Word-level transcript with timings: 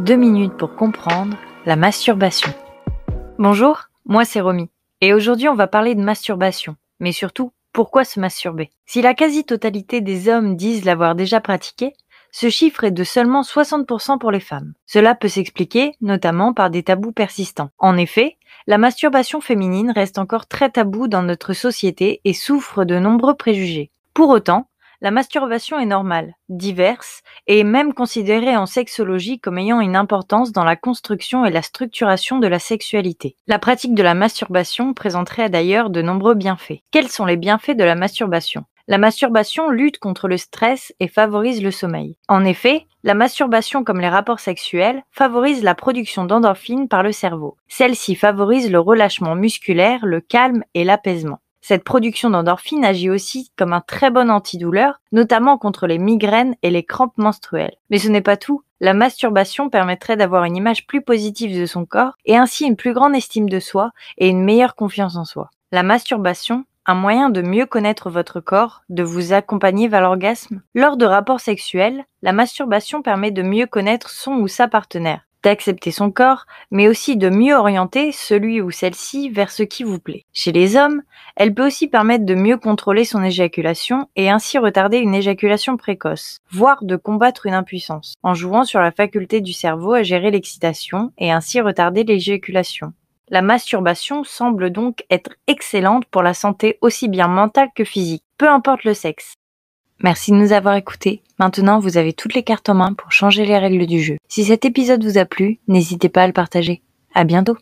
Deux 0.00 0.14
minutes 0.14 0.56
pour 0.56 0.76
comprendre 0.76 1.36
la 1.66 1.74
masturbation. 1.74 2.52
Bonjour, 3.36 3.88
moi 4.06 4.24
c'est 4.24 4.40
Romy. 4.40 4.70
Et 5.00 5.12
aujourd'hui 5.12 5.48
on 5.48 5.56
va 5.56 5.66
parler 5.66 5.96
de 5.96 6.00
masturbation. 6.00 6.76
Mais 7.00 7.10
surtout, 7.10 7.52
pourquoi 7.72 8.04
se 8.04 8.20
masturber? 8.20 8.70
Si 8.86 9.02
la 9.02 9.14
quasi-totalité 9.14 10.00
des 10.00 10.28
hommes 10.28 10.54
disent 10.54 10.84
l'avoir 10.84 11.16
déjà 11.16 11.40
pratiqué, 11.40 11.94
ce 12.30 12.48
chiffre 12.48 12.84
est 12.84 12.92
de 12.92 13.02
seulement 13.02 13.42
60% 13.42 14.18
pour 14.18 14.30
les 14.30 14.38
femmes. 14.38 14.74
Cela 14.86 15.16
peut 15.16 15.26
s'expliquer 15.26 15.96
notamment 16.00 16.54
par 16.54 16.70
des 16.70 16.84
tabous 16.84 17.12
persistants. 17.12 17.70
En 17.78 17.96
effet, 17.96 18.36
la 18.68 18.78
masturbation 18.78 19.40
féminine 19.40 19.90
reste 19.90 20.18
encore 20.18 20.46
très 20.46 20.70
taboue 20.70 21.08
dans 21.08 21.24
notre 21.24 21.54
société 21.54 22.20
et 22.24 22.34
souffre 22.34 22.84
de 22.84 23.00
nombreux 23.00 23.34
préjugés. 23.34 23.90
Pour 24.14 24.30
autant, 24.30 24.67
la 25.00 25.10
masturbation 25.12 25.78
est 25.78 25.86
normale, 25.86 26.34
diverse 26.48 27.22
et 27.46 27.62
même 27.62 27.94
considérée 27.94 28.56
en 28.56 28.66
sexologie 28.66 29.38
comme 29.38 29.58
ayant 29.58 29.80
une 29.80 29.94
importance 29.94 30.50
dans 30.50 30.64
la 30.64 30.74
construction 30.74 31.44
et 31.44 31.50
la 31.50 31.62
structuration 31.62 32.38
de 32.38 32.48
la 32.48 32.58
sexualité. 32.58 33.36
La 33.46 33.60
pratique 33.60 33.94
de 33.94 34.02
la 34.02 34.14
masturbation 34.14 34.94
présenterait 34.94 35.50
d'ailleurs 35.50 35.90
de 35.90 36.02
nombreux 36.02 36.34
bienfaits. 36.34 36.82
Quels 36.90 37.08
sont 37.08 37.26
les 37.26 37.36
bienfaits 37.36 37.76
de 37.76 37.84
la 37.84 37.94
masturbation? 37.94 38.64
La 38.88 38.98
masturbation 38.98 39.68
lutte 39.68 39.98
contre 39.98 40.28
le 40.28 40.38
stress 40.38 40.94
et 40.98 41.08
favorise 41.08 41.62
le 41.62 41.70
sommeil. 41.70 42.16
En 42.26 42.44
effet, 42.44 42.86
la 43.04 43.14
masturbation 43.14 43.84
comme 43.84 44.00
les 44.00 44.08
rapports 44.08 44.40
sexuels 44.40 45.02
favorise 45.12 45.62
la 45.62 45.74
production 45.74 46.24
d'endorphines 46.24 46.88
par 46.88 47.02
le 47.02 47.12
cerveau. 47.12 47.56
Celle-ci 47.68 48.14
favorise 48.14 48.70
le 48.70 48.80
relâchement 48.80 49.34
musculaire, 49.34 50.06
le 50.06 50.20
calme 50.20 50.64
et 50.74 50.84
l'apaisement. 50.84 51.38
Cette 51.68 51.84
production 51.84 52.30
d'endorphines 52.30 52.82
agit 52.82 53.10
aussi 53.10 53.52
comme 53.58 53.74
un 53.74 53.82
très 53.82 54.10
bon 54.10 54.30
antidouleur, 54.30 55.02
notamment 55.12 55.58
contre 55.58 55.86
les 55.86 55.98
migraines 55.98 56.54
et 56.62 56.70
les 56.70 56.82
crampes 56.82 57.18
menstruelles. 57.18 57.76
Mais 57.90 57.98
ce 57.98 58.08
n'est 58.08 58.22
pas 58.22 58.38
tout. 58.38 58.62
La 58.80 58.94
masturbation 58.94 59.68
permettrait 59.68 60.16
d'avoir 60.16 60.44
une 60.44 60.56
image 60.56 60.86
plus 60.86 61.02
positive 61.02 61.60
de 61.60 61.66
son 61.66 61.84
corps 61.84 62.16
et 62.24 62.38
ainsi 62.38 62.64
une 62.64 62.76
plus 62.76 62.94
grande 62.94 63.14
estime 63.14 63.50
de 63.50 63.60
soi 63.60 63.90
et 64.16 64.30
une 64.30 64.42
meilleure 64.42 64.76
confiance 64.76 65.16
en 65.16 65.26
soi. 65.26 65.50
La 65.70 65.82
masturbation 65.82 66.64
un 66.86 66.94
moyen 66.94 67.28
de 67.28 67.42
mieux 67.42 67.66
connaître 67.66 68.08
votre 68.08 68.40
corps, 68.40 68.80
de 68.88 69.02
vous 69.02 69.34
accompagner 69.34 69.88
vers 69.88 70.00
l'orgasme. 70.00 70.62
Lors 70.74 70.96
de 70.96 71.04
rapports 71.04 71.40
sexuels, 71.40 72.06
la 72.22 72.32
masturbation 72.32 73.02
permet 73.02 73.30
de 73.30 73.42
mieux 73.42 73.66
connaître 73.66 74.08
son 74.08 74.32
ou 74.36 74.48
sa 74.48 74.68
partenaire, 74.68 75.27
d'accepter 75.42 75.90
son 75.90 76.10
corps, 76.10 76.46
mais 76.70 76.88
aussi 76.88 77.16
de 77.16 77.28
mieux 77.28 77.54
orienter 77.54 78.12
celui 78.12 78.60
ou 78.60 78.70
celle-ci 78.70 79.30
vers 79.30 79.50
ce 79.50 79.62
qui 79.62 79.84
vous 79.84 79.98
plaît. 79.98 80.24
Chez 80.32 80.52
les 80.52 80.76
hommes, 80.76 81.02
elle 81.36 81.54
peut 81.54 81.66
aussi 81.66 81.88
permettre 81.88 82.24
de 82.24 82.34
mieux 82.34 82.56
contrôler 82.56 83.04
son 83.04 83.22
éjaculation 83.22 84.08
et 84.16 84.30
ainsi 84.30 84.58
retarder 84.58 84.98
une 84.98 85.14
éjaculation 85.14 85.76
précoce, 85.76 86.38
voire 86.50 86.82
de 86.82 86.96
combattre 86.96 87.46
une 87.46 87.54
impuissance, 87.54 88.14
en 88.22 88.34
jouant 88.34 88.64
sur 88.64 88.80
la 88.80 88.92
faculté 88.92 89.40
du 89.40 89.52
cerveau 89.52 89.92
à 89.92 90.02
gérer 90.02 90.30
l'excitation 90.30 91.12
et 91.18 91.30
ainsi 91.30 91.60
retarder 91.60 92.04
l'éjaculation. 92.04 92.92
La 93.30 93.42
masturbation 93.42 94.24
semble 94.24 94.70
donc 94.70 95.04
être 95.10 95.32
excellente 95.46 96.06
pour 96.06 96.22
la 96.22 96.32
santé 96.32 96.78
aussi 96.80 97.08
bien 97.08 97.28
mentale 97.28 97.68
que 97.74 97.84
physique, 97.84 98.24
peu 98.38 98.48
importe 98.48 98.84
le 98.84 98.94
sexe. 98.94 99.34
Merci 100.02 100.30
de 100.30 100.36
nous 100.36 100.52
avoir 100.52 100.76
écoutés. 100.76 101.22
Maintenant, 101.38 101.80
vous 101.80 101.96
avez 101.96 102.12
toutes 102.12 102.34
les 102.34 102.44
cartes 102.44 102.68
en 102.68 102.74
main 102.74 102.92
pour 102.92 103.10
changer 103.10 103.44
les 103.44 103.58
règles 103.58 103.86
du 103.86 104.00
jeu. 104.00 104.16
Si 104.28 104.44
cet 104.44 104.64
épisode 104.64 105.04
vous 105.04 105.18
a 105.18 105.24
plu, 105.24 105.58
n'hésitez 105.66 106.08
pas 106.08 106.22
à 106.22 106.26
le 106.26 106.32
partager. 106.32 106.82
À 107.14 107.24
bientôt. 107.24 107.56